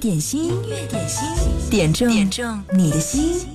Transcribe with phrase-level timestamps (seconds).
[0.00, 1.22] 点心，音乐点心，
[1.70, 3.46] 点中，点中你的心。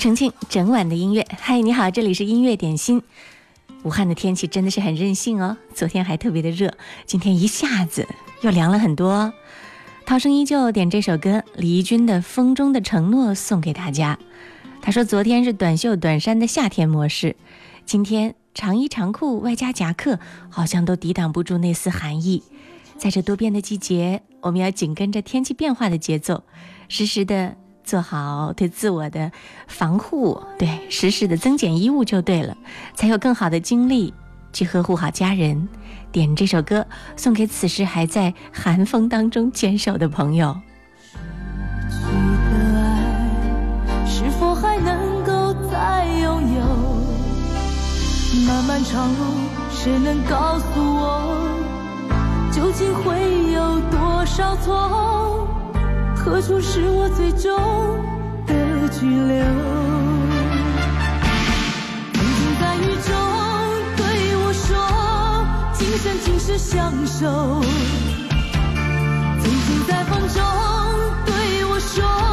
[0.08, 3.04] 重庆整晚的音乐，嗨，你好，这里是音乐点心。
[3.84, 6.72] 武汉的天气真的是很任性哦，昨天还特别的热，
[7.06, 8.08] 今天一下子
[8.42, 9.34] 又凉了很多。
[10.06, 14.18] 涛声依旧点这首歌，李翊君的《风中的承诺》送给大家。
[14.82, 17.36] 他说，昨天是短袖短衫的夏天模式，
[17.86, 20.20] 今天长衣长裤外加夹克，
[20.50, 22.44] 好像都抵挡不住那丝寒意。
[22.98, 26.46] 在这多变的季节，我们要紧跟着天气变化的节奏，
[26.88, 27.58] 时时的。
[27.88, 29.32] 做好对自我的
[29.68, 32.56] 防护，对时时的增减衣物就对了，
[32.96, 34.14] 才有更好的精力
[34.52, 35.68] 去呵护好家人。
[36.12, 36.86] 点这首歌
[37.16, 40.60] 送给此时还在寒风当中坚守的朋友。
[41.90, 46.66] 失去的爱是否还能够再拥有？
[48.48, 49.26] 漫漫长路
[49.72, 51.38] 谁能告诉我，
[52.52, 55.57] 究竟会有多少错？
[56.30, 57.58] 何处是我最终
[58.46, 58.54] 的
[59.00, 59.46] 居留？
[62.14, 63.12] 曾经在雨中
[63.96, 64.78] 对我说，
[65.74, 67.26] 今生今世相守。
[69.42, 70.44] 曾经在风中
[71.26, 72.27] 对我说。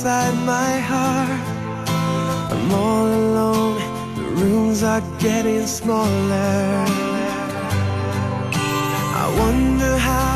[0.03, 1.37] inside my heart
[2.51, 3.75] I'm all alone,
[4.15, 6.85] the rooms are getting smaller
[9.21, 10.35] I wonder how,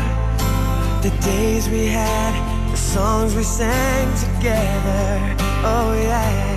[1.04, 2.34] The days we had,
[2.70, 6.53] the songs we sang together, oh yeah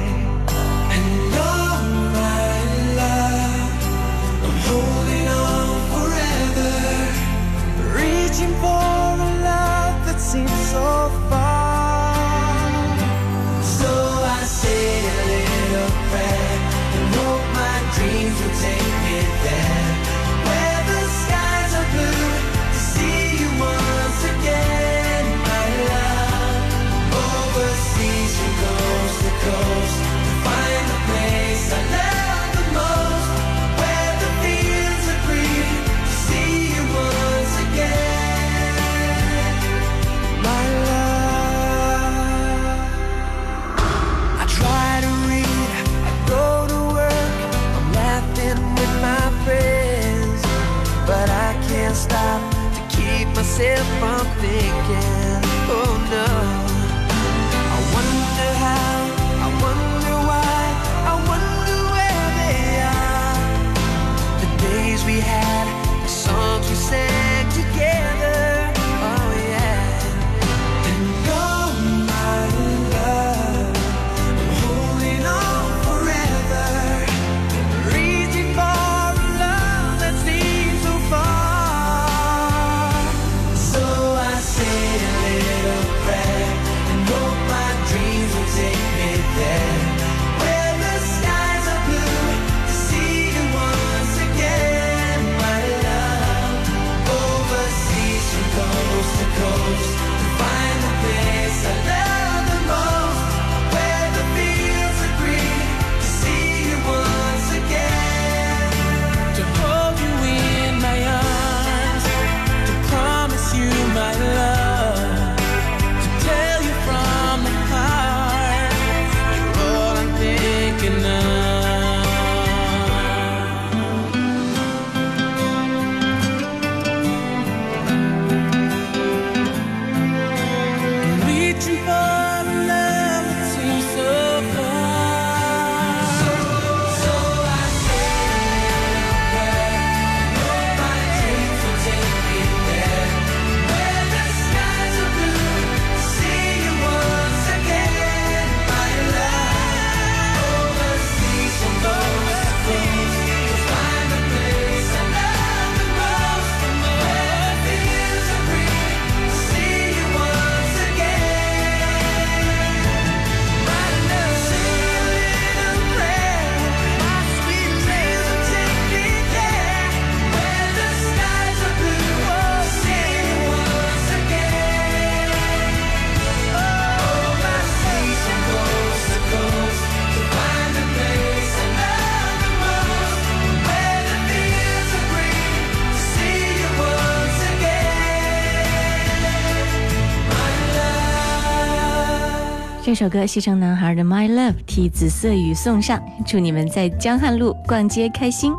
[192.96, 198.54] 首歌《西城男孩》的《My Love》替紫色雨送上，祝你们在江汉路逛街开心。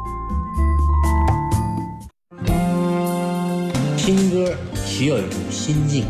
[3.97, 4.53] 听歌
[4.85, 6.05] 需要一种心境，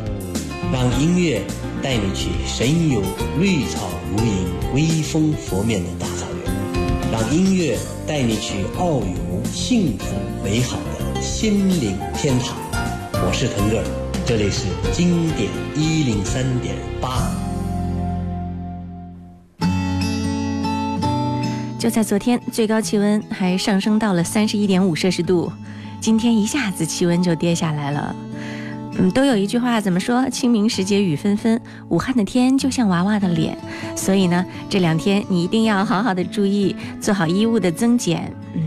[0.74, 1.42] 让音乐
[1.82, 3.02] 带你去神游
[3.40, 6.54] 绿草如茵、微风拂面的大草原；
[7.10, 10.06] 让音乐带你去遨游幸福
[10.44, 12.58] 美好的心灵天堂。
[13.14, 13.82] 我是腾哥，
[14.26, 17.37] 这里是经典一零三点八。
[21.88, 25.50] 就在昨天，最高气温还上升到了三十一点五摄氏度，
[26.02, 28.14] 今天一下子气温就跌下来了。
[29.00, 30.30] 嗯，都有一句话怎么说？
[30.30, 33.58] 清明时节雨纷纷，武汉的天就像娃娃的脸。
[33.96, 38.34] 所以呢，这两天你一定要好好的注意，做好衣物的增减。
[38.54, 38.62] 嗯，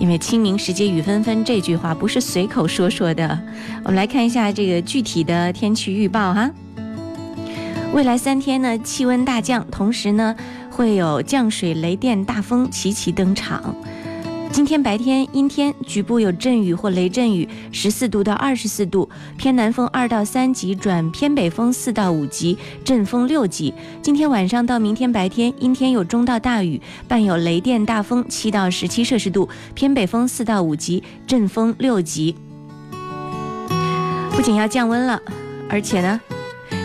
[0.00, 3.28] 因为清明时节雨纷纷这句话不是随口说说的。
[3.84, 6.50] 我们来看一下这个具体的天气预报哈。
[7.94, 10.34] 未来三天呢，气温大降，同时呢。
[10.80, 13.74] 会有降水、雷电、大风齐齐登场。
[14.50, 19.06] 今天白天阴天，局部有阵雨或雷阵雨，十四度到二十四度，
[19.36, 23.74] 偏南风二到三级转偏北风四到五级，阵风六级。
[24.00, 32.34] 今天晚上到明天白天阴天有中到大雨，伴有雷电大风，七到十七摄氏度，偏北风四到五级，阵风六级。
[34.30, 35.20] 不仅要降温了，
[35.68, 36.18] 而且呢？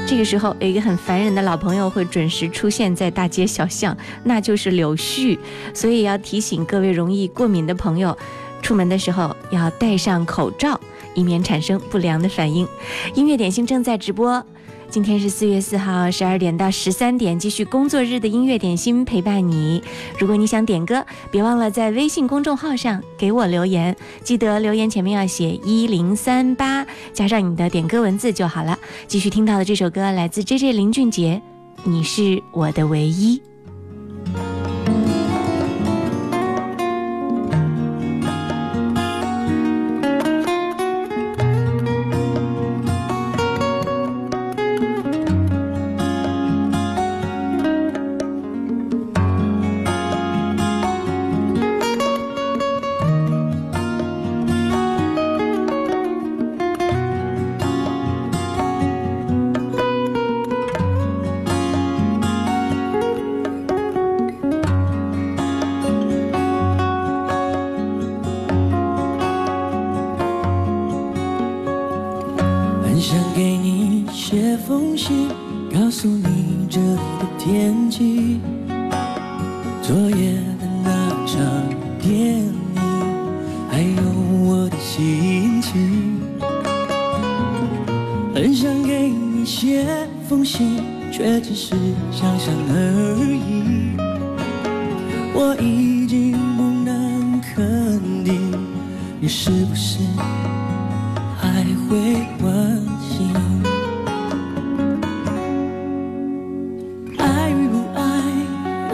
[0.08, 5.36] 这个时候，有一个很烦人的老朋友会准时出现在大街小巷，那就是柳絮。
[5.74, 8.16] 所以要提醒各位容易过敏的朋友，
[8.62, 10.80] 出门的时候要戴上口罩。
[11.16, 12.68] 以免产生不良的反应。
[13.16, 14.44] 音乐点心正在直播，
[14.90, 19.82] 今天是四月四号，十二点到十三点，继续工作日的音乐点心陪伴你。
[20.20, 28.78] 如果你想点歌，别忘了在微信公众号上给我留言，记得留言前面要写一零三八加上你的点歌文字就好了。
[29.08, 30.74] 继续听到的这首歌来自 J.J.
[30.74, 31.42] 林俊杰，
[31.90, 33.38] 《你是我的唯一》。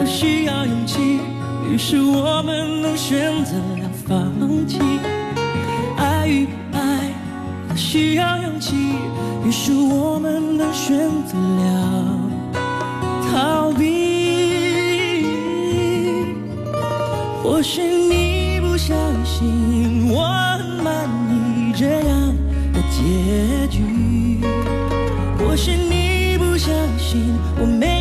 [0.03, 1.19] 都需要勇气，
[1.69, 4.79] 于是我们选择了放弃。
[5.95, 7.11] 爱与不爱
[7.69, 8.75] 都需要勇气，
[9.45, 10.41] 于是我们
[10.73, 12.03] 选择了
[13.31, 15.27] 逃避。
[17.43, 20.23] 或许你不相信我，
[20.57, 22.35] 很满意这样
[22.73, 23.83] 的结局。
[25.37, 27.21] 或许你不相信
[27.61, 27.67] 我。
[27.67, 28.00] 没。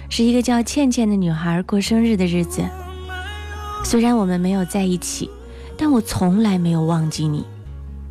[0.11, 2.61] 是一个叫倩倩的女孩过生日的日子。
[3.81, 5.29] 虽然我们没有在一起，
[5.77, 7.45] 但我从来没有忘记你。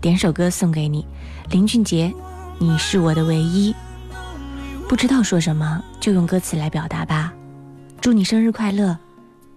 [0.01, 1.05] 点首歌送给你，
[1.51, 2.11] 林俊杰，
[2.59, 3.75] 你是我的唯一。
[4.89, 7.35] 不知道说什么，就用歌词来表达吧。
[8.01, 8.97] 祝你生日快乐，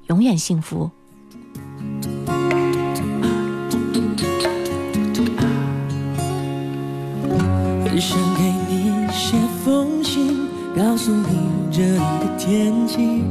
[0.08, 0.92] 永远幸福。
[7.88, 11.53] 很想给你写封信，告诉你。
[11.76, 13.24] 这里的天气，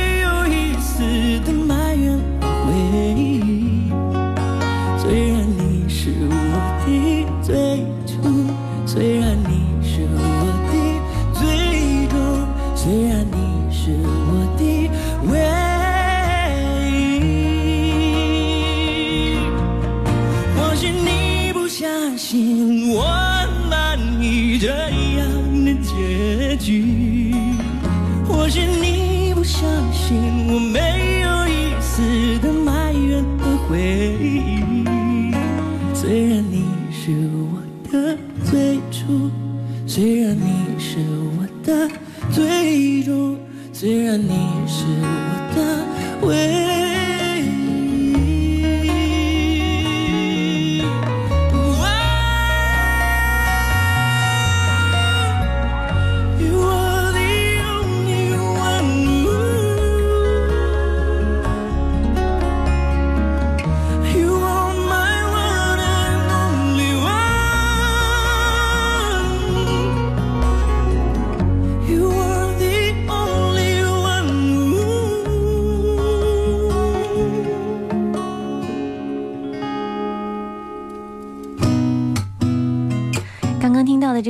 [41.66, 41.90] 的
[42.32, 43.36] 最终，
[43.74, 44.30] 虽然你
[44.68, 45.56] 是我
[46.22, 46.65] 的唯一。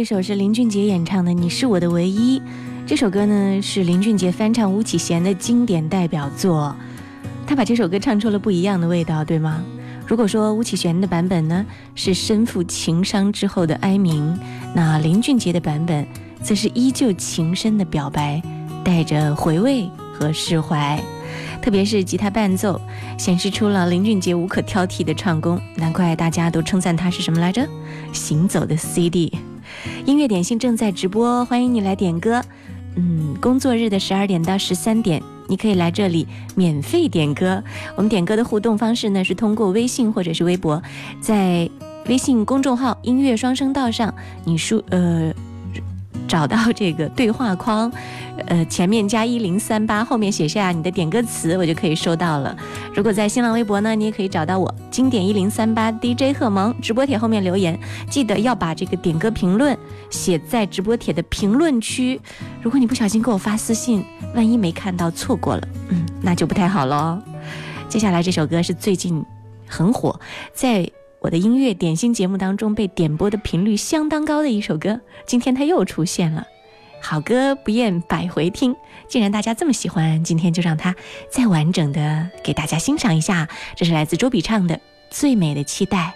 [0.07, 2.39] 这首是林俊杰演唱的《你是我的唯一》，
[2.85, 6.75] 这首歌呢是林俊杰翻唱吴启贤的经典代表作，
[7.47, 9.63] 他把这首歌唱出了不一样的味道，对吗？
[10.05, 11.65] 如果说吴启贤的版本呢
[11.95, 14.37] 是身负情伤之后的哀鸣，
[14.75, 16.05] 那林俊杰的版本
[16.43, 18.39] 则是依旧情深的表白，
[18.83, 21.01] 带着回味和释怀。
[21.63, 22.79] 特别是吉他伴奏
[23.17, 27.67] 显示出了林俊杰无可挑剔的唱功，难怪大家都称赞他是什么来着？
[28.13, 29.35] 行走的 CD。
[30.05, 32.39] 音乐点心正在直播，欢迎你来点歌。
[32.95, 37.61] 嗯，工作日的十二点到十三点，你可以来这里免费点歌。
[37.95, 40.79] 我们点歌的互动方式呢是通过微信或者是微博，
[41.19, 41.67] 在
[42.07, 44.13] 微信公众号“音乐双声道”上，
[44.43, 45.33] 你输呃
[46.27, 47.91] 找到这个对话框。
[48.47, 52.55] 呃，前面加一零三八，后面写下你的点歌词，我就可以收到了。
[52.93, 59.77] 如果在新浪微博呢，你也可以找到我，经典一零三八 DJ 贺萌直播帖后面留言，记得要把这个点歌评论
[60.09, 62.19] 写在直播帖的评论区。
[62.61, 64.03] 如果你不小心给我发私信，
[64.35, 67.19] 万一没看到错过了，嗯，那就不太好喽。
[67.87, 69.23] 接下来这首歌是最近
[69.65, 70.19] 很火，
[70.53, 70.87] 在
[71.21, 76.45] 我的音乐点心节目当中被点播的频率相当高的一首歌，今天它又出现了。
[77.05, 78.75] 好歌不厌百回听，
[79.07, 80.95] 既然大家这么喜欢，今天就让它
[81.29, 83.47] 再完整的给大家欣赏一下。
[83.75, 84.75] 这是来自周笔畅的
[85.11, 86.15] 《最美的期待》。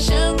[0.00, 0.39] 想。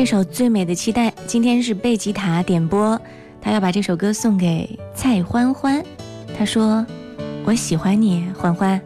[0.00, 2.98] 这首最美的期待，今天是贝吉塔点播，
[3.38, 5.84] 他要把这首歌送给蔡欢欢，
[6.38, 6.82] 他说
[7.44, 8.80] ：“我喜欢你，欢欢。”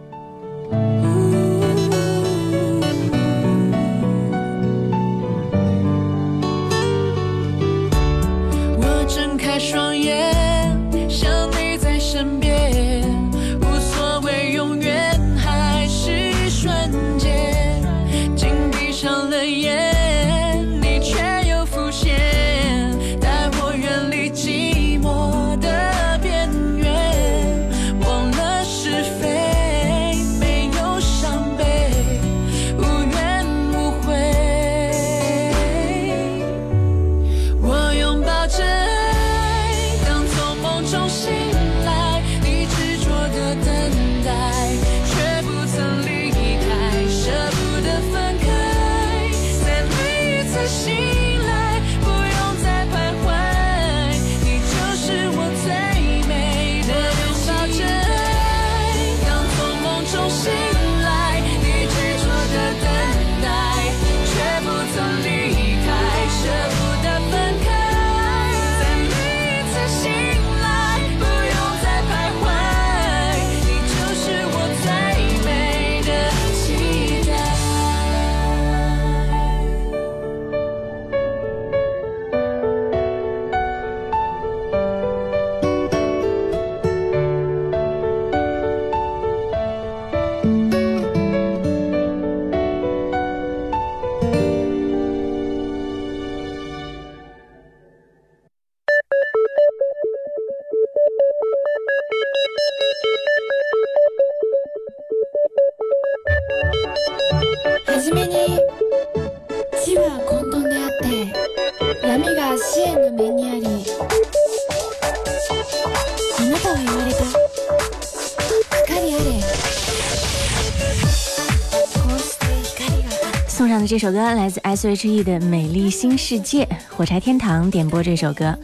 [123.96, 128.58] 这首歌来自 S.H.E 的《美丽新世界》，火柴天堂点播这首歌。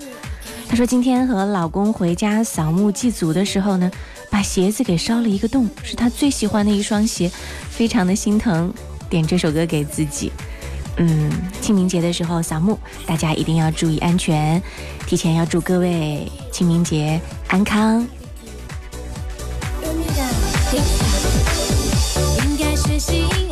[0.69, 3.89] 她说今天和老公回家扫墓祭祖的时候呢，
[4.29, 7.31] 把鞋子给烧了一个洞，是她最喜欢的一双鞋，
[7.71, 8.75] 非常的心疼。
[9.09, 10.33] 点这首歌给自己。
[10.97, 14.61] 嗯，清明节的时候扫墓，大家一定要注意安全。
[15.07, 18.05] 提前要祝各位清明节安康。
[23.13, 23.50] 应该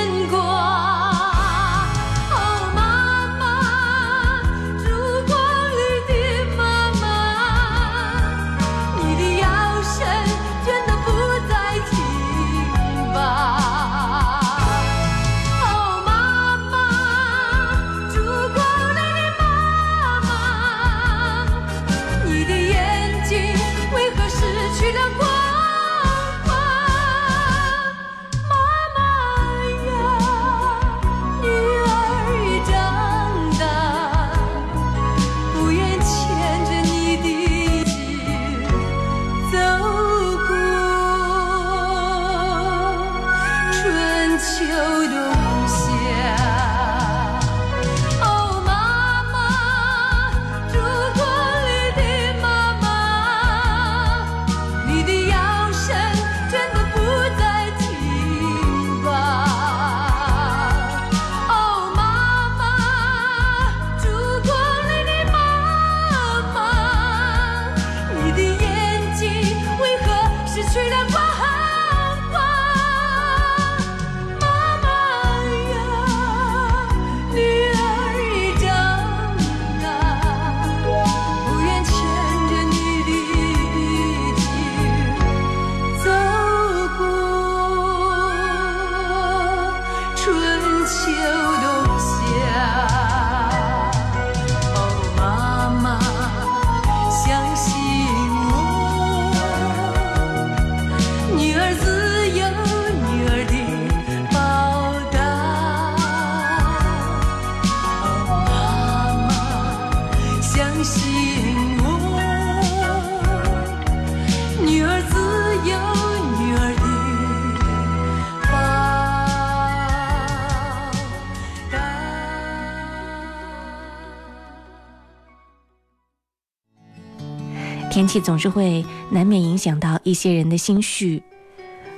[128.19, 131.21] 总是会难免影响到一些人的心绪。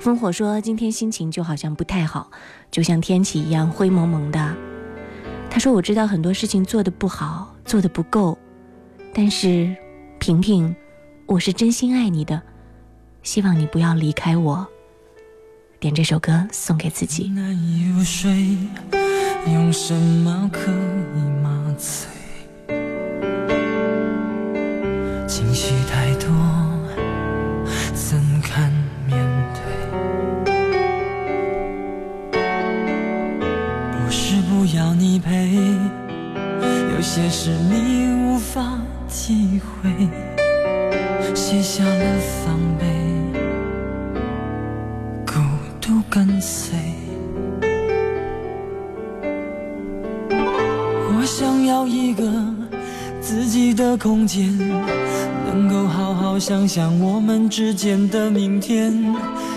[0.02, 2.30] 烽火说今天心情就好像不太好，
[2.70, 4.54] 就像天气一样灰蒙蒙的。
[5.50, 8.38] 他说我知道很多事情做得不好，做得不够，
[9.14, 9.74] 但是
[10.20, 10.76] 平平，
[11.26, 12.42] 我是真心爱你的，
[13.24, 14.66] 希望你不要离开我。
[15.80, 17.32] 点这首歌送给自己。
[37.18, 38.78] 些是你无法
[39.10, 39.90] 体会，
[41.34, 44.20] 卸下了防备，
[45.26, 45.36] 孤
[45.80, 46.76] 独跟随。
[50.30, 52.30] 我想要一个
[53.22, 54.54] 自己的空间，
[55.48, 58.92] 能够好好想想我们之间的明天。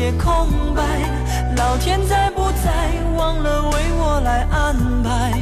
[0.00, 0.82] 也空白，
[1.58, 2.70] 老天在不在？
[3.16, 5.32] 忘了为我来安排，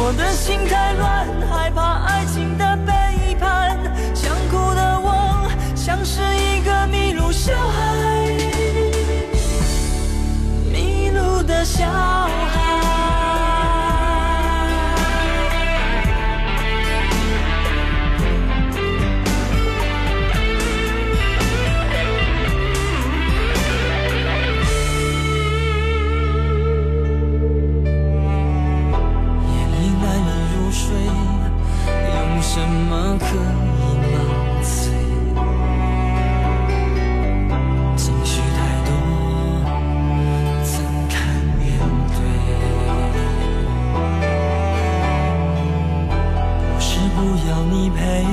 [0.00, 3.76] 我的心太乱，害怕爱情的背叛，
[4.14, 8.28] 想哭的我像是一个迷路小孩，
[10.72, 12.37] 迷路的小。
[47.70, 48.24] 你陪，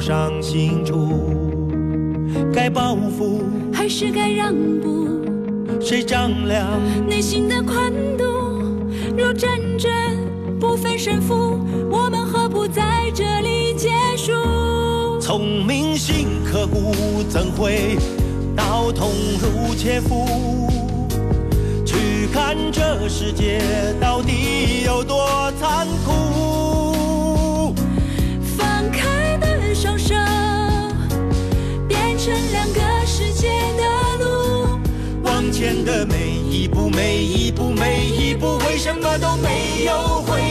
[0.00, 1.32] 伤心处，
[2.52, 5.06] 该报复还是该让步？
[5.80, 6.66] 谁丈量
[7.08, 8.24] 内心的宽度？
[9.16, 9.90] 如战争
[10.60, 11.58] 不分胜负，
[11.90, 14.32] 我们何不在这里结束？
[15.20, 16.94] 聪明心刻骨，
[17.28, 17.96] 怎会
[18.54, 20.26] 刀痛如切肤？
[21.86, 23.60] 去看这世界
[24.00, 25.24] 到底有多
[25.58, 26.65] 残酷？
[35.58, 40.45] 前的每一步，每一步，每一步，为什么都没有回？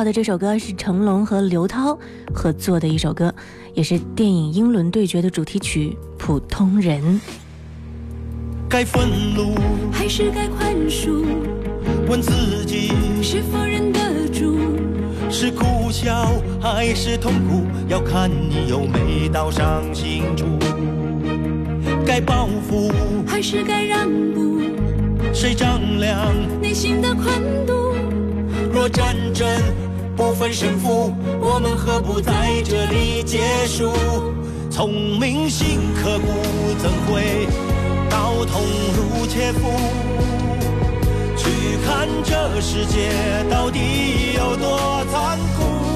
[0.00, 1.98] 唱的这首歌是成龙和刘涛
[2.34, 3.30] 合作的一首歌，
[3.74, 7.02] 也是电影《英伦对决》的主题曲《普通人》。
[8.66, 9.54] 该愤怒
[9.92, 11.22] 还是该宽恕？
[12.08, 12.90] 问自己
[13.20, 14.56] 是否忍得住？
[15.28, 17.66] 是苦笑还是痛苦？
[17.86, 20.46] 要看你有没到伤心处。
[22.06, 22.90] 该报复
[23.26, 24.62] 还是该让步？
[25.34, 26.26] 谁丈量
[26.58, 27.26] 内心的宽
[27.66, 27.94] 度？
[28.72, 29.46] 若战争。
[30.20, 33.90] 不分胜负，我们何不在这里结束？
[34.70, 36.28] 从铭心刻骨，
[36.76, 37.46] 怎会
[38.10, 38.60] 到痛
[38.94, 39.66] 如切肤？
[41.38, 41.48] 去
[41.86, 43.08] 看这世界
[43.50, 45.88] 到底有多残酷？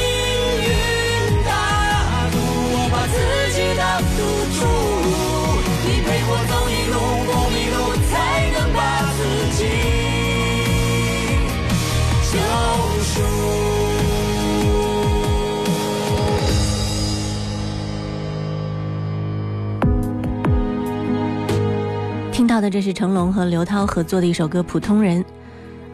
[22.41, 25.23] 听到的这是成龙和刘涛合作的一首歌《普通人》，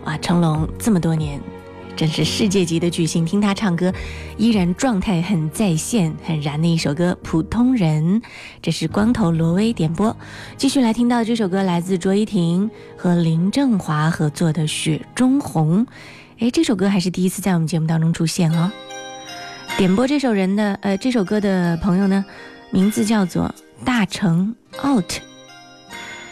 [0.06, 1.42] 哇，成龙这么多年，
[1.94, 3.26] 真是世界级的巨星。
[3.26, 3.92] 听他唱歌，
[4.38, 8.22] 依然状态很在线，很燃的一首歌《普通人》。
[8.62, 10.16] 这是光头罗威点播。
[10.56, 15.86] 继续来听到这首歌，来自卓依婷和林振华合作的《雪中红》。
[16.40, 18.72] 哎，这首歌还是第一次在我们节目当中出现哦。
[19.78, 22.24] 点播这首人的呃这首歌的朋友呢，
[22.72, 25.20] 名字叫做大成 out。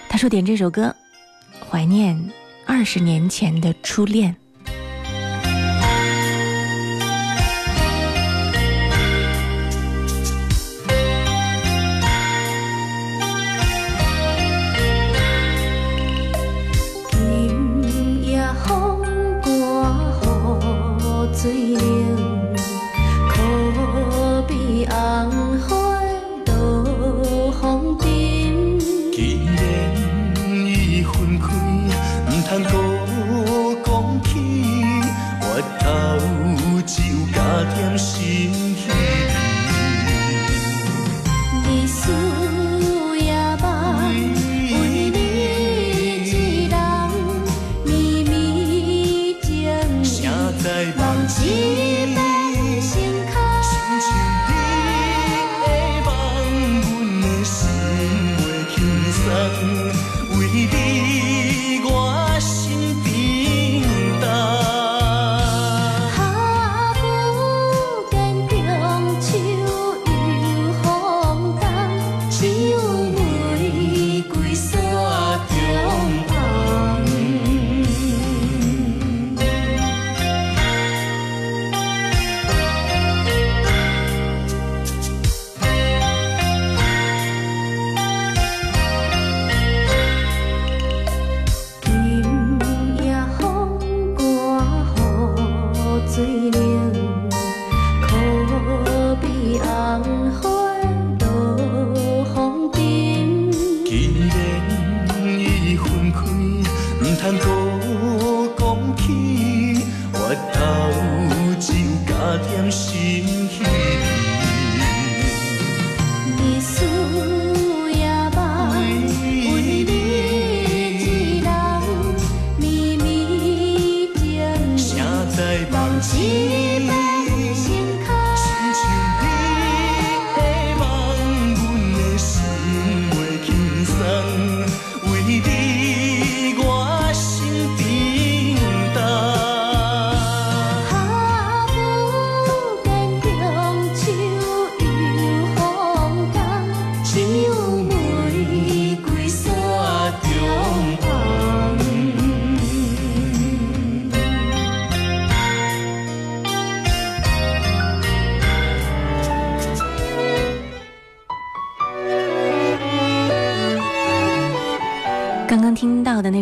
[0.10, 0.96] 他说：“点这首歌，
[1.70, 2.18] 怀念
[2.66, 4.36] 二十年前的初恋。”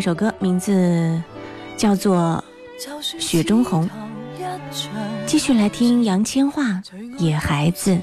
[0.03, 1.23] 首歌名字
[1.77, 2.43] 叫做
[3.17, 3.89] 雪中红
[5.25, 6.81] 继续来听杨千嬅
[7.17, 7.97] 野孩子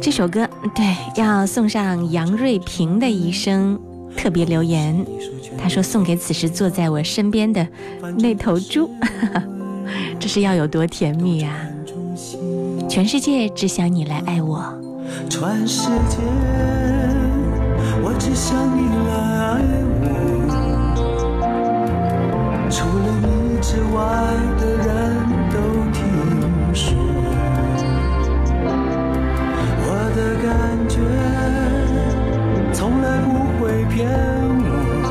[0.00, 0.84] 这首歌对
[1.16, 3.78] 要送上杨瑞平的一生
[4.16, 5.04] 特别留言，
[5.56, 7.66] 他说送给此时坐在我身边的
[8.18, 8.90] 那头猪，
[10.18, 11.52] 这是要有多甜蜜啊！
[12.88, 14.64] 全世界只想你来爱我，
[15.28, 16.16] 全世界
[18.02, 19.14] 我只想你来
[19.60, 19.64] 爱
[20.02, 20.04] 我，
[22.70, 23.26] 除了你
[23.60, 23.96] 之外
[24.58, 25.17] 的人。
[26.78, 26.94] 说
[29.82, 30.96] 我，的感觉
[32.72, 34.08] 从来不会骗
[34.62, 35.06] 我，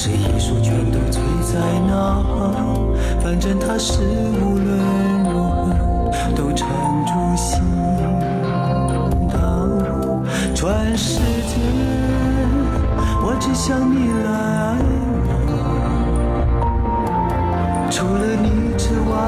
[0.00, 2.22] 是一术全都醉在那，
[3.20, 5.74] 反正他是无论如何
[6.36, 6.68] 都缠
[7.04, 7.60] 住心。
[9.28, 9.76] 当
[10.54, 11.56] 全世界
[13.24, 14.66] 我只想你来爱
[15.48, 15.50] 我，
[17.90, 19.18] 除了你之外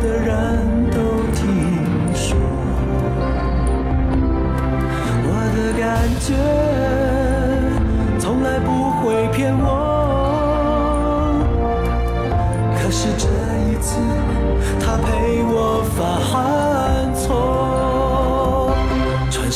[0.00, 0.30] 的人
[0.86, 0.98] 都
[1.34, 1.42] 听
[2.14, 2.38] 说
[5.24, 6.61] 我的感觉。